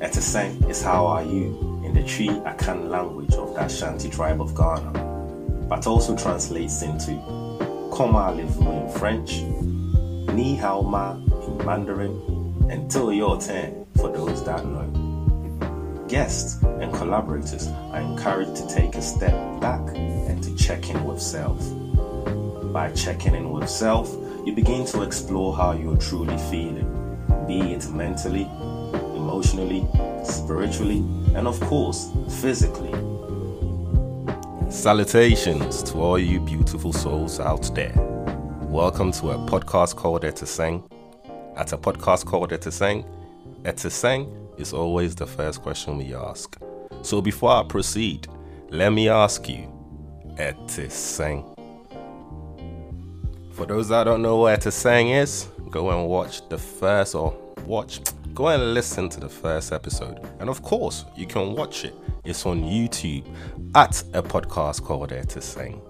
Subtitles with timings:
[0.00, 4.54] Eteseng is how are you in the Twi Akan language of the Ashanti tribe of
[4.54, 4.92] Ghana,
[5.70, 7.12] but also translates into
[7.90, 9.40] Comment allez-vous in French,
[10.34, 16.04] Ni hao ma in Mandarin, and Till your turn for those that know.
[16.08, 19.32] Guests and collaborators are encouraged to take a step
[19.62, 21.58] back and to check in with self.
[22.70, 27.16] By checking in with self, you begin to explore how you're truly feeling,
[27.48, 28.46] be it mentally,
[29.36, 29.86] emotionally,
[30.24, 31.04] spiritually,
[31.34, 32.90] and of course, physically.
[34.70, 37.92] Salutations to all you beautiful souls out there.
[38.62, 40.82] Welcome to a podcast called Eti Sen.
[41.54, 43.04] At a podcast called Eti Sen,
[43.64, 46.56] Eteseng is always the first question we ask.
[47.02, 48.28] So before I proceed,
[48.70, 49.70] let me ask you,
[50.38, 51.44] Eteseng.
[53.52, 58.00] For those that don't know what Eteseng is, go and watch the first or watch,
[58.36, 60.20] go and listen to the first episode.
[60.40, 61.94] And of course, you can watch it.
[62.22, 63.24] It's on YouTube
[63.74, 65.80] at a podcast called Eti Sen.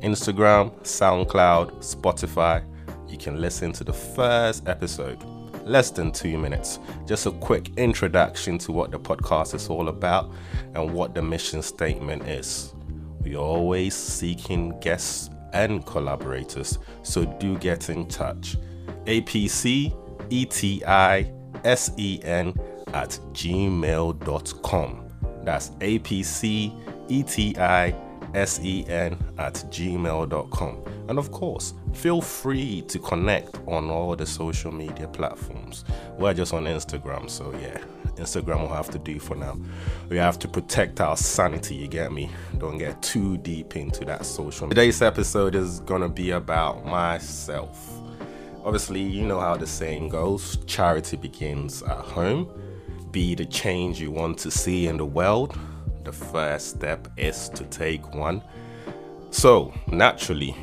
[0.00, 2.64] Instagram, SoundCloud, Spotify.
[3.08, 5.24] You can listen to the first episode
[5.64, 6.78] less than two minutes.
[7.04, 10.30] Just a quick introduction to what the podcast is all about
[10.74, 12.74] and what the mission statement is.
[13.22, 18.56] We are always seeking guests and collaborators, so do get in touch.
[19.06, 19.92] APC
[21.66, 22.54] E-T-I-S-E-N
[22.94, 25.02] at gmail.com.
[25.42, 26.72] That's APC
[27.08, 27.98] E-T-I-S-E-N
[29.38, 30.84] at gmail.com.
[31.08, 35.84] And of course, feel free to connect on all the social media platforms.
[36.18, 37.78] We're just on Instagram, so yeah,
[38.16, 39.56] Instagram will have to do for now.
[40.08, 42.30] We have to protect our sanity, you get me?
[42.58, 44.68] Don't get too deep into that social.
[44.68, 47.95] Today's episode is gonna be about myself.
[48.66, 52.50] Obviously, you know how the saying goes charity begins at home.
[53.12, 55.56] Be the change you want to see in the world.
[56.02, 58.42] The first step is to take one.
[59.30, 60.56] So, naturally,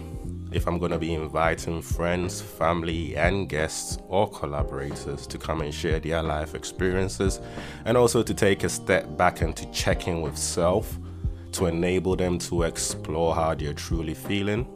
[0.52, 5.74] if I'm going to be inviting friends, family, and guests or collaborators to come and
[5.74, 7.40] share their life experiences,
[7.86, 11.00] and also to take a step back and to check in with self
[11.54, 14.68] to enable them to explore how they're truly feeling.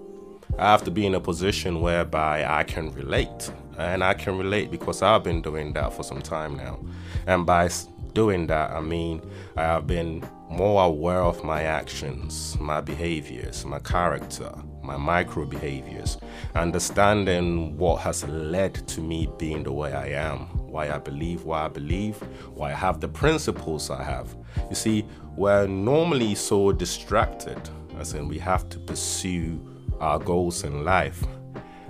[0.59, 3.51] I have to be in a position whereby I can relate.
[3.77, 6.79] And I can relate because I've been doing that for some time now.
[7.27, 7.69] And by
[8.13, 9.21] doing that, I mean
[9.55, 14.51] I have been more aware of my actions, my behaviors, my character,
[14.81, 16.17] my micro behaviors,
[16.55, 20.39] understanding what has led to me being the way I am,
[20.71, 22.15] why I believe why I believe,
[22.55, 24.35] why I have the principles I have.
[24.69, 27.61] You see, we're normally so distracted,
[27.99, 29.59] as in we have to pursue
[29.99, 31.23] our goals in life.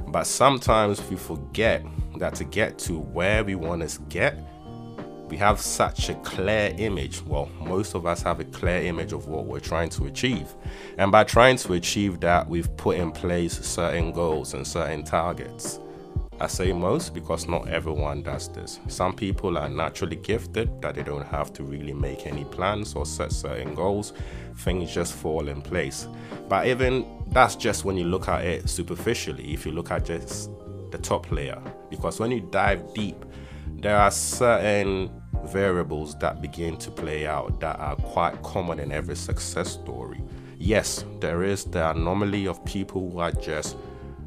[0.08, 1.84] But sometimes we forget
[2.18, 4.38] that to get to where we want to get,
[5.30, 7.22] we have such a clear image.
[7.24, 10.54] Well, most of us have a clear image of what we're trying to achieve.
[10.98, 15.80] And by trying to achieve that, we've put in place certain goals and certain targets.
[16.40, 18.80] I say most because not everyone does this.
[18.88, 23.08] Some people are naturally gifted that they don't have to really make any plans or
[23.08, 24.14] set certain goals.
[24.58, 26.08] Things just fall in place.
[26.48, 30.50] But even that's just when you look at it superficially, if you look at just
[30.92, 31.62] the top layer.
[31.90, 33.26] Because when you dive deep,
[33.82, 35.12] there are certain
[35.46, 40.22] variables that begin to play out that are quite common in every success story.
[40.58, 43.78] Yes, there is the anomaly of people who are just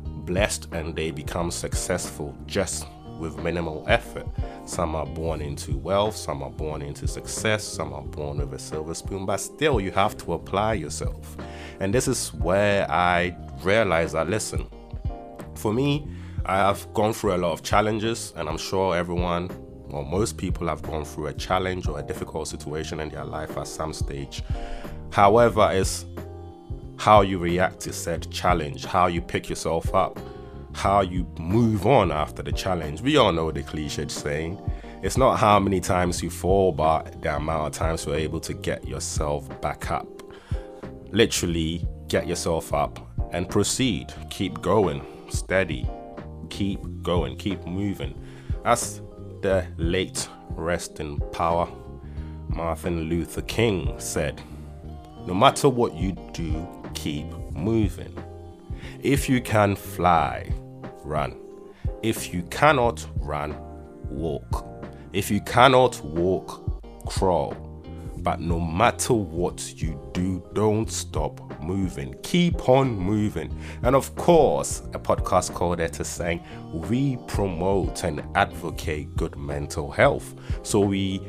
[0.05, 2.87] blessed and they become successful just
[3.21, 4.27] with minimal effort.
[4.65, 8.59] Some are born into wealth, some are born into success, some are born with a
[8.59, 11.37] silver spoon, but still you have to apply yourself.
[11.79, 14.67] And this is where I realized that listen,
[15.55, 16.09] for me,
[16.47, 19.51] I have gone through a lot of challenges, and I'm sure everyone
[19.93, 23.57] or most people have gone through a challenge or a difficult situation in their life
[23.57, 24.43] at some stage.
[25.11, 26.07] However, it's
[26.97, 30.19] how you react to said challenge, how you pick yourself up,
[30.75, 33.03] how you move on after the challenge.
[33.03, 34.59] We all know the cliched saying.
[35.03, 38.53] It's not how many times you fall, but the amount of times you're able to
[38.53, 40.07] get yourself back up.
[41.11, 42.99] Literally, get yourself up
[43.33, 44.13] and proceed.
[44.31, 45.89] Keep going, steady,
[46.51, 48.15] keep going, keep moving.
[48.65, 49.01] As
[49.41, 51.66] the late rest in power
[52.49, 54.43] Martin Luther King said,
[55.27, 58.13] No matter what you do, keep moving.
[59.03, 60.53] If you can fly,
[61.04, 61.36] run.
[62.03, 63.56] If you cannot run,
[64.09, 64.66] walk.
[65.12, 67.54] If you cannot walk, crawl.
[68.18, 72.15] But no matter what you do, don't stop moving.
[72.22, 73.56] Keep on moving.
[73.82, 80.34] And of course, a podcast called saying we promote and advocate good mental health.
[80.62, 81.22] So we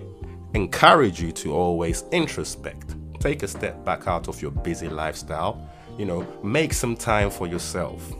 [0.54, 2.98] encourage you to always introspect.
[3.22, 5.70] Take a step back out of your busy lifestyle.
[5.98, 8.14] You know, make some time for yourself.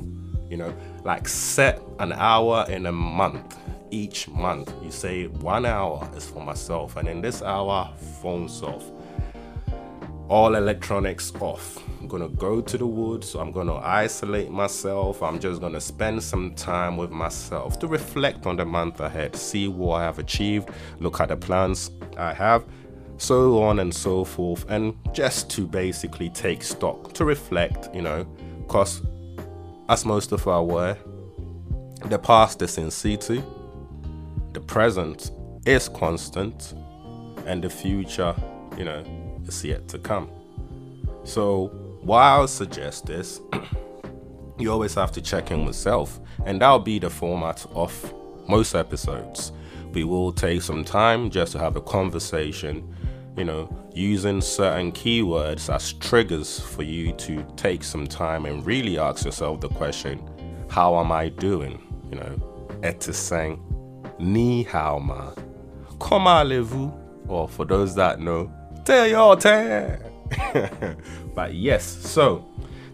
[0.50, 0.74] You know,
[1.04, 3.58] like set an hour in a month.
[3.90, 7.92] Each month, you say one hour is for myself, and in this hour,
[8.22, 8.84] phones off
[10.32, 11.78] all electronics off.
[12.00, 16.56] I'm gonna go to the woods, I'm gonna isolate myself, I'm just gonna spend some
[16.56, 20.70] time with myself to reflect on the month ahead, see what I have achieved,
[21.00, 22.64] look at the plans I have,
[23.22, 28.24] so on and so forth, and just to basically take stock, to reflect, you know,
[28.66, 29.04] because
[29.90, 30.98] as most of our aware,
[32.06, 33.44] the past is in situ,
[34.54, 35.30] the present
[35.68, 36.74] is constant,
[37.46, 38.34] and the future,
[38.76, 39.04] you know,
[39.46, 40.28] is yet to come.
[41.24, 41.68] So,
[42.02, 43.40] why I suggest this,
[44.58, 48.14] you always have to check in with self, and that'll be the format of
[48.48, 49.52] most episodes.
[49.94, 52.96] We will take some time just to have a conversation,
[53.38, 58.98] you know, using certain keywords as triggers for you to take some time and really
[58.98, 60.22] ask yourself the question,
[60.70, 61.82] How am I doing?
[62.10, 63.60] You know, etiseng,
[64.20, 65.32] ni hao ma,
[66.00, 66.94] comment allez-vous?
[67.28, 68.52] Or for those that know,
[68.84, 70.02] Tell your time.
[71.36, 72.46] but yes, so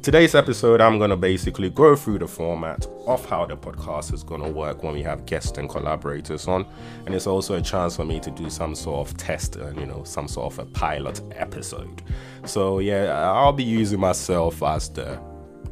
[0.07, 4.24] today's episode, I'm going to basically go through the format of how the podcast is
[4.24, 6.65] going to work when we have guests and collaborators on.
[7.06, 9.86] And it's also a chance for me to do some sort of test and, you
[9.86, 12.04] know, some sort of a pilot episode.
[12.45, 15.19] So, yeah, I'll be using myself as the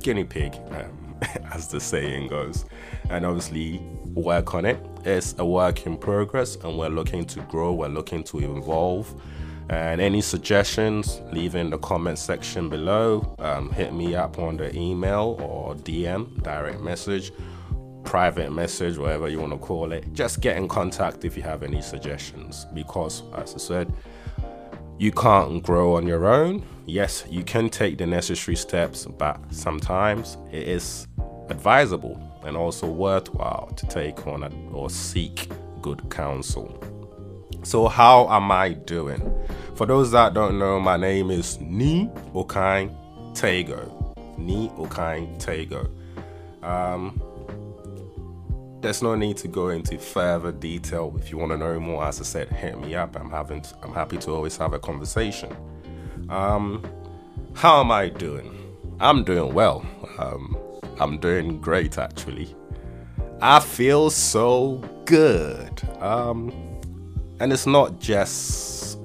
[0.02, 1.16] guinea pig, um,
[1.54, 2.66] as the saying goes.
[3.10, 4.86] And obviously, work on it.
[5.06, 9.16] It's a work in progress, and we're looking to grow, we're looking to evolve
[9.70, 13.36] and any suggestions, leave in the comment section below.
[13.40, 17.32] Um, hit me up on the email or DM, direct message,
[18.04, 20.14] private message, whatever you want to call it.
[20.14, 23.94] Just get in contact if you have any suggestions because, as I said,
[24.98, 26.64] you can't grow on your own.
[26.86, 31.08] Yes, you can take the necessary steps, but sometimes it is
[31.50, 35.50] advisable and also worthwhile to take on a, or seek
[35.82, 36.80] good counsel.
[37.66, 39.28] So, how am I doing?
[39.74, 42.96] For those that don't know, my name is Ni Okain
[43.34, 44.38] Tego.
[44.38, 45.90] Ni Okain Tego.
[46.62, 47.20] Um,
[48.82, 51.16] there's no need to go into further detail.
[51.18, 53.20] If you want to know more, as I said, hit me up.
[53.20, 55.52] I'm having, I'm happy to always have a conversation.
[56.30, 56.84] Um,
[57.56, 58.78] how am I doing?
[59.00, 59.84] I'm doing well.
[60.20, 60.56] Um,
[61.00, 62.56] I'm doing great actually.
[63.42, 65.82] I feel so good.
[66.00, 66.75] Um,
[67.40, 69.00] and it's not just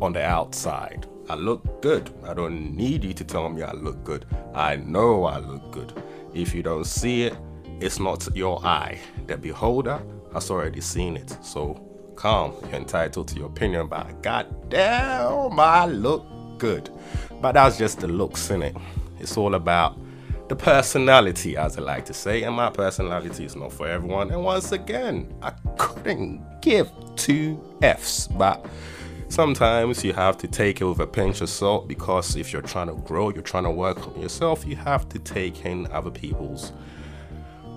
[0.00, 1.06] on the outside.
[1.28, 2.10] I look good.
[2.24, 4.26] I don't need you to tell me I look good.
[4.54, 5.92] I know I look good.
[6.34, 7.36] If you don't see it,
[7.80, 8.98] it's not your eye.
[9.26, 10.00] The beholder
[10.32, 11.36] has already seen it.
[11.42, 11.74] So
[12.16, 12.54] calm.
[12.62, 16.26] You're entitled to your opinion, but goddamn, I look
[16.58, 16.90] good.
[17.40, 18.76] But that's just the looks in it.
[19.18, 19.96] It's all about
[20.52, 24.30] the personality, as I like to say, and my personality is not for everyone.
[24.30, 28.66] And once again, I couldn't give two F's, but
[29.30, 32.88] sometimes you have to take it with a pinch of salt because if you're trying
[32.88, 36.72] to grow, you're trying to work on yourself, you have to take in other people's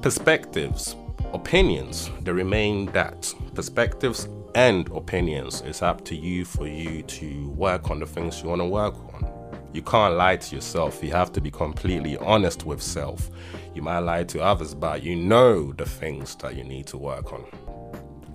[0.02, 0.98] perspectives,
[1.34, 2.12] opinions.
[2.24, 5.62] They remain that perspectives and opinions.
[5.62, 8.96] It's up to you for you to work on the things you want to work
[9.14, 9.35] on.
[9.76, 11.04] You can't lie to yourself.
[11.04, 13.30] You have to be completely honest with self.
[13.74, 17.34] You might lie to others, but you know the things that you need to work
[17.34, 17.46] on.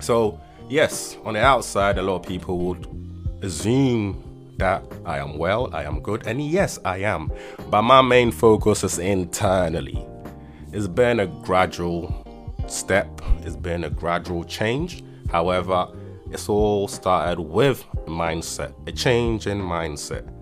[0.00, 2.86] So, yes, on the outside, a lot of people would
[3.40, 7.32] assume that I am well, I am good, and yes, I am.
[7.70, 10.06] But my main focus is internally.
[10.74, 15.02] It's been a gradual step, it's been a gradual change.
[15.30, 15.88] However,
[16.30, 20.36] it's all started with mindset, a change in mindset.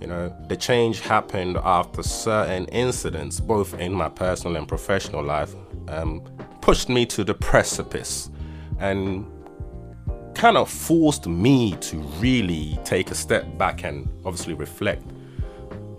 [0.00, 5.54] You know, the change happened after certain incidents, both in my personal and professional life,
[5.88, 6.22] um,
[6.62, 8.30] pushed me to the precipice
[8.78, 9.26] and
[10.34, 15.04] kind of forced me to really take a step back and obviously reflect.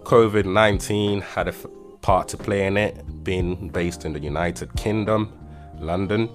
[0.04, 1.68] COVID 19 had a f-
[2.02, 5.32] part to play in it, being based in the United Kingdom,
[5.80, 6.28] London.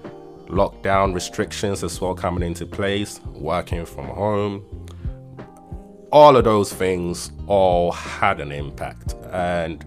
[0.46, 4.85] Lockdown restrictions as well coming into place, working from home,
[6.12, 9.14] all of those things all had an impact.
[9.32, 9.84] And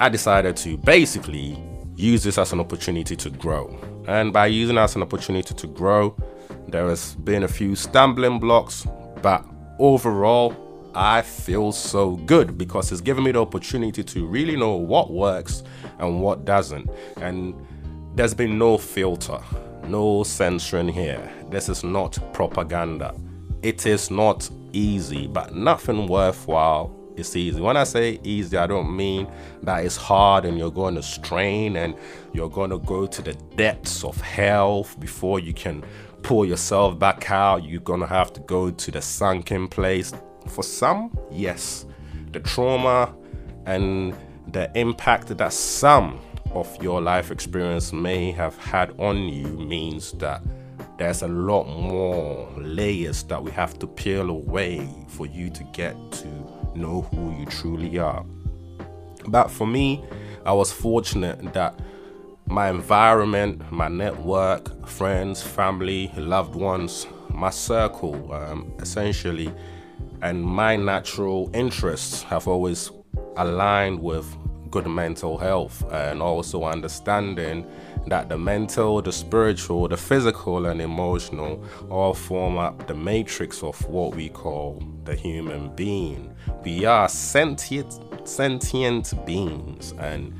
[0.00, 1.62] I decided to basically
[1.96, 3.76] use this as an opportunity to grow.
[4.06, 6.16] And by using it as an opportunity to grow,
[6.68, 8.86] there has been a few stumbling blocks,
[9.22, 9.44] but
[9.78, 10.54] overall,
[10.94, 15.62] I feel so good because it's given me the opportunity to really know what works
[15.98, 16.88] and what doesn't.
[17.16, 17.54] And
[18.14, 19.40] there's been no filter,
[19.84, 21.30] no censoring here.
[21.50, 23.14] This is not propaganda
[23.62, 27.60] it is not easy, but nothing worthwhile is easy.
[27.60, 29.30] When I say easy, I don't mean
[29.62, 31.94] that it's hard and you're going to strain and
[32.32, 35.84] you're going to go to the depths of hell before you can
[36.22, 37.64] pull yourself back out.
[37.64, 40.12] You're going to have to go to the sunken place.
[40.46, 41.86] For some, yes,
[42.32, 43.14] the trauma
[43.66, 44.14] and
[44.52, 46.20] the impact that some
[46.52, 50.42] of your life experience may have had on you means that
[50.98, 55.94] there's a lot more layers that we have to peel away for you to get
[56.10, 56.26] to
[56.74, 58.24] know who you truly are.
[59.26, 60.04] But for me,
[60.44, 61.78] I was fortunate that
[62.46, 69.52] my environment, my network, friends, family, loved ones, my circle, um, essentially,
[70.22, 72.90] and my natural interests have always
[73.36, 74.26] aligned with
[74.70, 77.66] good mental health and also understanding
[78.10, 83.80] that the mental, the spiritual, the physical, and emotional all form up the matrix of
[83.88, 86.34] what we call the human being.
[86.64, 90.34] We are sentient, sentient beings, and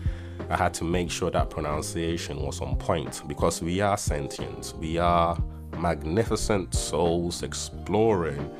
[0.50, 4.74] I had to make sure that pronunciation was on point because we are sentient.
[4.78, 5.38] We are
[5.78, 8.50] magnificent souls exploring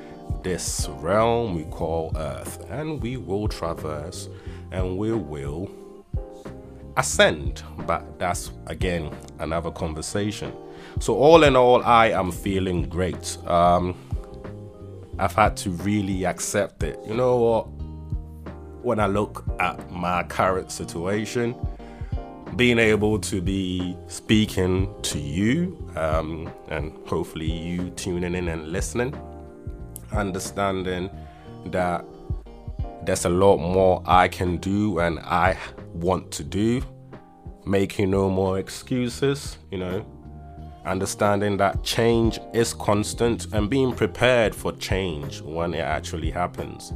[0.43, 4.29] this realm we call Earth, and we will traverse
[4.71, 5.71] and we will
[6.99, 7.63] ascend.
[7.87, 10.53] But that's again another conversation.
[11.01, 13.39] So, all in all, I am feeling great.
[13.47, 13.97] Um,
[15.19, 16.99] I've had to really accept it.
[17.07, 17.63] You know what?
[18.83, 21.55] When I look at my current situation,
[22.57, 29.15] being able to be speaking to you um, and hopefully you tuning in and listening,
[30.13, 31.11] understanding
[31.67, 32.05] that
[33.05, 35.57] there's a lot more I can do and I
[36.01, 36.83] want to do.
[37.67, 40.07] Making no more excuses, you know.
[40.87, 46.95] Understanding that change is constant and being prepared for change when it actually happens.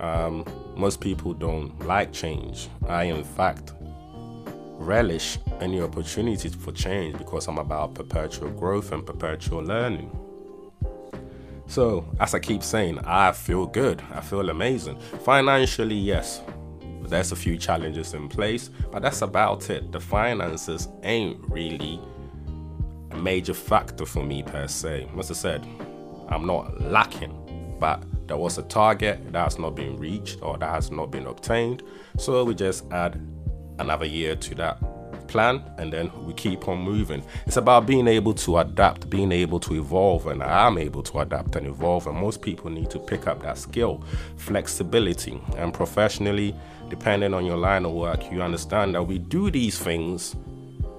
[0.00, 0.44] Um,
[0.76, 2.68] most people don't like change.
[2.88, 3.74] I, in fact,
[4.78, 10.10] relish any opportunities for change because I'm about perpetual growth and perpetual learning.
[11.66, 14.02] So, as I keep saying, I feel good.
[14.12, 14.98] I feel amazing.
[15.24, 16.42] Financially, yes,
[17.14, 19.92] there's a few challenges in place, but that's about it.
[19.92, 22.00] The finances ain't really
[23.10, 25.08] a major factor for me per se.
[25.16, 25.66] As I said,
[26.28, 30.70] I'm not lacking, but there was a target that has not been reached or that
[30.70, 31.82] has not been obtained.
[32.18, 33.20] So we just add
[33.78, 34.82] another year to that
[35.28, 37.22] plan and then we keep on moving.
[37.46, 41.56] It's about being able to adapt, being able to evolve, and I'm able to adapt
[41.56, 42.06] and evolve.
[42.06, 44.02] And most people need to pick up that skill,
[44.36, 46.54] flexibility, and professionally,
[46.88, 50.36] depending on your line of work, you understand that we do these things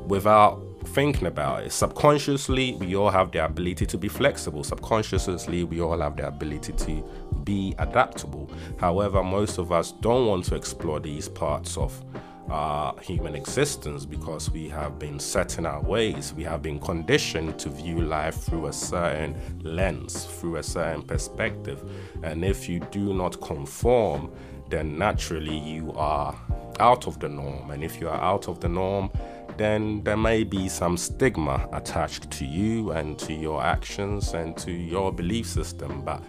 [0.08, 1.72] without thinking about it.
[1.72, 4.64] Subconsciously, we all have the ability to be flexible.
[4.64, 7.04] Subconsciously, we all have the ability to
[7.44, 8.50] be adaptable.
[8.80, 12.04] However, most of us don't want to explore these parts of
[12.50, 16.34] our human existence because we have been set in our ways.
[16.34, 21.84] We have been conditioned to view life through a certain lens, through a certain perspective.
[22.24, 24.32] And if you do not conform,
[24.70, 26.38] then naturally you are
[26.80, 27.72] out of the norm.
[27.72, 29.10] And if you are out of the norm,
[29.58, 34.72] then there may be some stigma attached to you and to your actions and to
[34.72, 36.02] your belief system.
[36.04, 36.22] But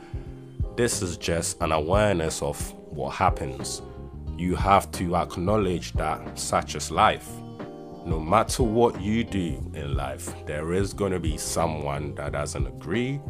[0.77, 3.83] this is just an awareness of what happens
[4.38, 7.28] you have to acknowledge that such is life.
[8.05, 12.66] No matter what you do in life, there is going to be someone that doesn't
[12.66, 13.21] agree,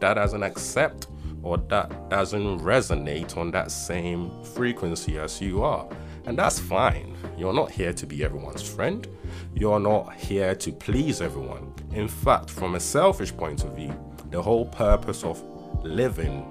[0.00, 1.06] that doesn't accept,
[1.42, 5.88] or that doesn't resonate on that same frequency as you are.
[6.26, 7.16] And that's fine.
[7.38, 9.06] You're not here to be everyone's friend.
[9.54, 11.72] You're not here to please everyone.
[11.92, 13.94] In fact, from a selfish point of view,
[14.30, 15.40] the whole purpose of
[15.84, 16.44] living,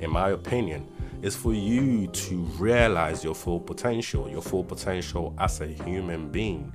[0.00, 0.91] in my opinion,
[1.22, 6.72] is for you to realize your full potential, your full potential as a human being.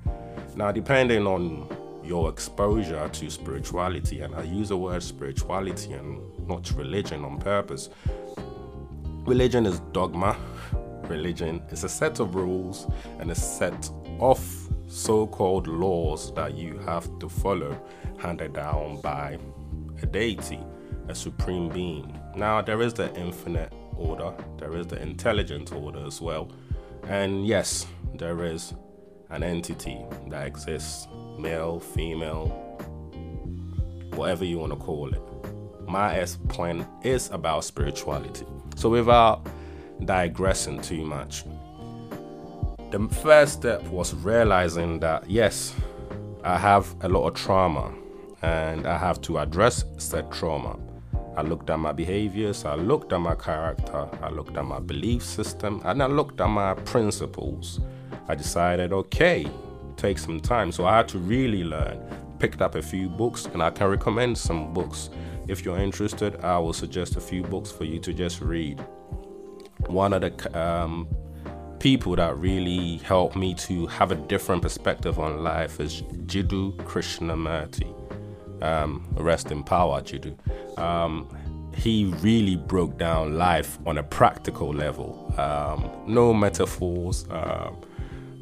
[0.56, 1.68] Now, depending on
[2.08, 7.90] your exposure to spirituality, and I use the word spirituality and not religion on purpose.
[9.26, 10.38] Religion is dogma.
[11.10, 12.88] Religion is a set of rules
[13.20, 14.40] and a set of
[14.88, 17.78] so called laws that you have to follow,
[18.18, 19.38] handed down by
[20.02, 20.60] a deity,
[21.10, 22.18] a supreme being.
[22.36, 26.52] Now, there is the infinite order, there is the intelligent order as well.
[27.08, 27.86] And yes,
[28.16, 28.74] there is
[29.30, 29.98] an entity
[30.30, 32.48] that exists male, female,
[34.14, 35.22] whatever you want to call it.
[35.88, 38.46] My S point is about spirituality.
[38.76, 39.48] So, without
[40.04, 41.46] digressing too much,
[42.92, 45.74] the first step was realizing that yes,
[46.44, 47.94] I have a lot of trauma
[48.42, 50.78] and I have to address said trauma.
[51.38, 55.22] I looked at my behaviors, I looked at my character, I looked at my belief
[55.22, 57.80] system, and I looked at my principles.
[58.28, 59.46] I decided, okay,
[59.98, 60.72] take some time.
[60.72, 62.00] So I had to really learn.
[62.40, 65.12] Picked up a few books, and I can recommend some books.
[65.48, 68.84] If you're interested, I will suggest a few books for you to just read.
[69.86, 71.08] One of the um,
[71.78, 78.07] people that really helped me to have a different perspective on life is Jiddu Krishnamurti.
[78.62, 80.36] Um, rest in power, Jiddu.
[80.80, 81.28] Um,
[81.76, 85.34] he really broke down life on a practical level.
[85.38, 87.72] Um, no metaphors, uh,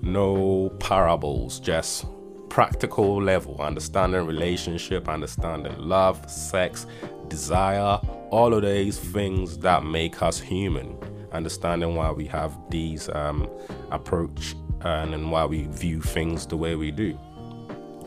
[0.01, 2.05] no parables, just
[2.50, 6.86] practical level, understanding relationship, understanding love, sex,
[7.27, 10.98] desire, all of these things that make us human
[11.36, 13.50] understanding why we have these um,
[13.91, 17.17] approach and, and why we view things the way we do.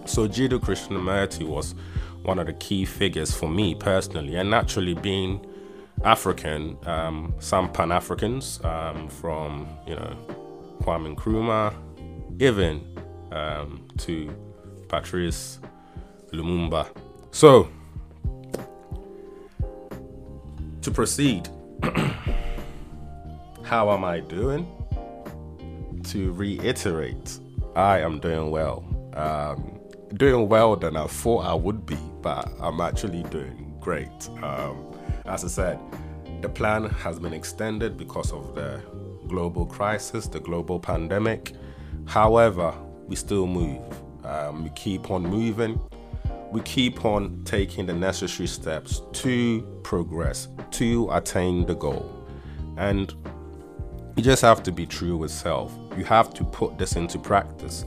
[0.06, 1.74] So Jiddu Krishnamurti was
[2.22, 5.44] one of the key figures for me personally, and naturally being
[6.04, 10.16] African, um, some Pan Africans um, from you know
[10.82, 11.74] Kwame Nkrumah,
[12.40, 12.84] even
[13.32, 14.34] um, to
[14.88, 15.58] Patrice
[16.32, 16.86] Lumumba.
[17.30, 17.68] So
[20.88, 21.48] to proceed.
[23.62, 24.66] How am I doing?
[26.04, 27.38] To reiterate,
[27.76, 28.84] I am doing well.
[29.14, 29.80] Um,
[30.14, 34.28] doing well than I thought I would be, but I'm actually doing great.
[34.42, 34.94] Um,
[35.26, 35.78] as I said,
[36.40, 38.80] the plan has been extended because of the
[39.26, 41.54] global crisis, the global pandemic.
[42.06, 42.74] However,
[43.06, 43.82] we still move.
[44.24, 45.80] Um, we keep on moving.
[46.50, 52.14] We keep on taking the necessary steps to progress, to attain the goal.
[52.76, 53.12] And
[54.16, 55.72] you just have to be true with self.
[55.96, 57.84] You have to put this into practice.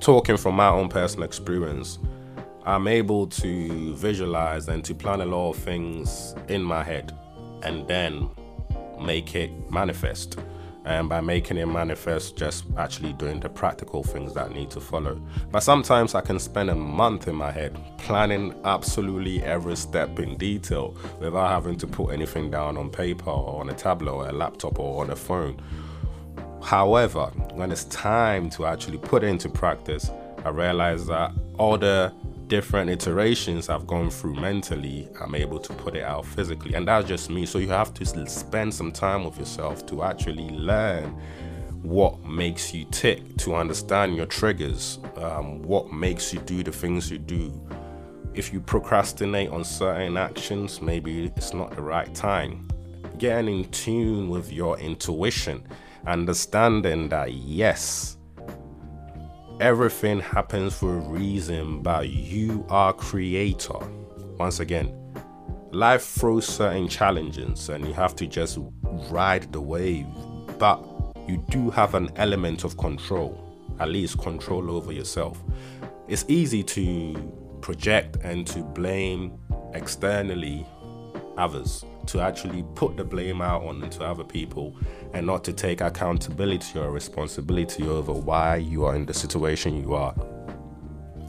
[0.00, 1.98] Talking from my own personal experience,
[2.70, 7.12] I'm able to visualize and to plan a lot of things in my head
[7.64, 8.30] and then
[9.00, 10.38] make it manifest
[10.84, 15.20] and by making it manifest, just actually doing the practical things that need to follow.
[15.50, 20.36] But sometimes I can spend a month in my head planning absolutely every step in
[20.36, 24.32] detail without having to put anything down on paper or on a tablet or a
[24.32, 25.60] laptop or on a phone.
[26.62, 30.08] However, when it's time to actually put it into practice,
[30.44, 32.12] I realize that all the
[32.50, 36.74] different iterations I've gone through mentally, I'm able to put it out physically.
[36.74, 37.46] And that's just me.
[37.46, 41.16] So you have to spend some time with yourself to actually learn
[41.82, 47.08] what makes you tick, to understand your triggers, um, what makes you do the things
[47.08, 47.52] you do.
[48.34, 52.66] If you procrastinate on certain actions, maybe it's not the right time.
[53.18, 55.62] Getting in tune with your intuition,
[56.04, 58.16] understanding that yes,
[59.60, 63.78] everything happens for a reason, but you are creator.
[64.38, 64.90] Once again,
[65.70, 68.58] life throws certain challenges and you have to just
[69.10, 70.06] ride the wave,
[70.58, 70.82] but
[71.28, 73.38] you do have an element of control,
[73.78, 75.38] at least control over yourself.
[76.08, 79.38] It's easy to project and to blame
[79.74, 80.66] externally
[81.36, 84.76] others, to actually put the blame out onto other people
[85.12, 89.94] and not to take accountability or responsibility over why you are in the situation you
[89.94, 90.14] are.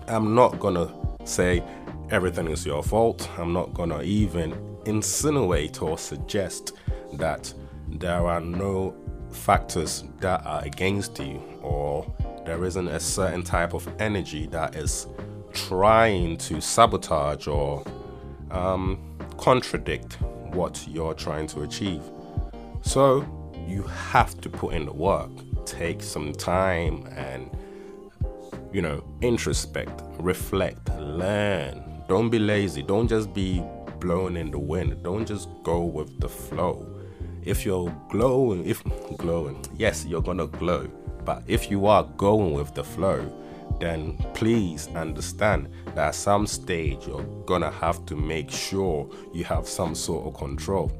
[0.07, 0.91] I'm not gonna
[1.23, 1.63] say
[2.09, 3.29] everything is your fault.
[3.37, 4.53] I'm not gonna even
[4.85, 6.73] insinuate or suggest
[7.13, 7.53] that
[7.87, 8.95] there are no
[9.31, 12.11] factors that are against you or
[12.45, 15.07] there isn't a certain type of energy that is
[15.53, 17.83] trying to sabotage or
[18.49, 18.99] um,
[19.37, 20.17] contradict
[20.53, 22.01] what you're trying to achieve.
[22.81, 23.25] So,
[23.67, 25.29] you have to put in the work.
[25.65, 27.49] Take some time and,
[28.73, 32.03] you know, introspect, reflect, learn.
[32.07, 32.81] Don't be lazy.
[32.81, 33.63] Don't just be
[33.99, 35.01] blown in the wind.
[35.03, 36.87] Don't just go with the flow.
[37.43, 38.83] If you're glowing, if
[39.17, 40.87] glowing, yes, you're gonna glow.
[41.23, 43.31] But if you are going with the flow,
[43.81, 49.67] then please understand that at some stage you're gonna have to make sure you have
[49.67, 50.91] some sort of control.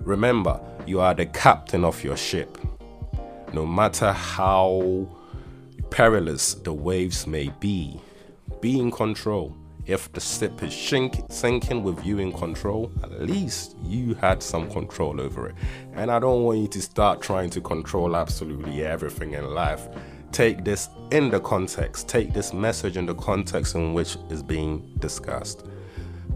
[0.00, 2.56] Remember, you are the captain of your ship.
[3.52, 5.06] No matter how
[5.90, 8.00] perilous the waves may be,
[8.60, 9.54] be in control.
[9.86, 14.70] If the ship is shink, sinking with you in control, at least you had some
[14.70, 15.54] control over it.
[15.94, 19.88] And I don't want you to start trying to control absolutely everything in life.
[20.32, 24.94] Take this in the context, take this message in the context in which is being
[24.98, 25.66] discussed.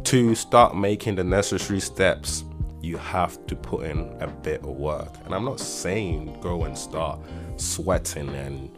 [0.04, 2.44] To start making the necessary steps
[2.82, 5.14] you have to put in a bit of work.
[5.24, 7.20] And I'm not saying go and start
[7.56, 8.70] sweating and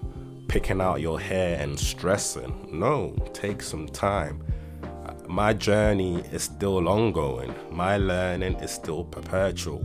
[0.49, 2.69] picking out your hair and stressing.
[2.71, 4.43] No, take some time.
[5.27, 7.55] my journey is still ongoing.
[7.71, 9.85] My learning is still perpetual.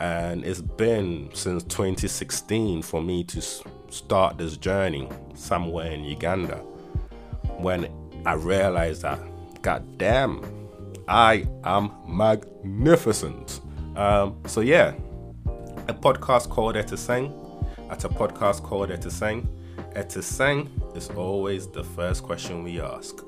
[0.00, 3.40] And it's been since 2016 for me to
[3.94, 6.56] start this journey somewhere in Uganda
[7.58, 7.88] when
[8.26, 9.20] I realized that,
[9.62, 10.42] god damn,
[11.06, 13.60] I am magnificent.
[13.96, 14.94] Um, so, yeah,
[15.88, 17.32] a podcast called Eti Sen.
[17.90, 19.48] At a podcast called Eti Sen.
[19.94, 23.22] Etiseng is always the first question we ask.